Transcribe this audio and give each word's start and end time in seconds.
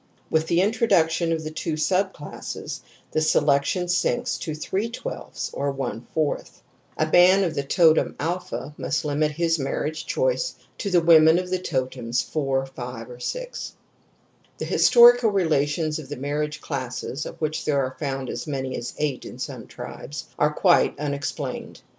With 0.31 0.47
the 0.47 0.61
introduction 0.61 1.31
of 1.31 1.43
the 1.43 1.51
two 1.51 1.73
subclassess 1.73 2.79
the 3.11 3.21
selection 3.21 3.87
sinks 3.87 4.39
to 4.39 4.53
fV 4.53 5.49
or 5.53 6.37
J; 6.41 6.47
a 6.97 7.05
man 7.11 7.43
of 7.43 7.53
the 7.53 7.61
totem" 7.61 8.15
must 8.79 9.05
limit 9.05 9.31
his 9.33 9.59
marriage 9.59 10.07
choice 10.07 10.55
to 10.79 10.97
a 10.97 11.01
woman 11.01 11.37
of 11.37 11.51
the 11.51 11.59
totems 11.59 12.23
4, 12.23 12.65
6, 12.67 13.23
6. 13.23 13.73
The 14.57 14.65
historical 14.65 15.29
relations 15.29 15.99
of 15.99 16.09
the 16.09 16.17
marriage 16.17 16.61
classes 16.61 17.27
—of 17.27 17.39
which 17.39 17.63
there 17.65 17.77
are 17.85 17.95
found 17.99 18.27
as 18.31 18.47
many 18.47 18.75
as 18.75 18.95
eight 18.97 19.23
in 19.23 19.37
some 19.37 19.67
tribes— 19.67 20.25
^are 20.39 20.55
quite 20.55 20.97
unexplained. 20.99 21.81